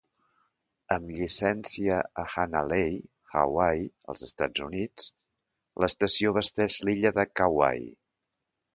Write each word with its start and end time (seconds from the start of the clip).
Amb 0.95 1.11
llicencia 1.17 1.97
a 2.21 2.25
Hanalei, 2.31 2.97
Hawaii, 3.35 3.87
als 4.15 4.27
Estats 4.31 4.67
Units, 4.71 5.13
l'estació 5.85 6.37
abasteix 6.37 6.83
l'illa 6.89 7.17
de 7.23 7.31
Kauai. 7.43 7.91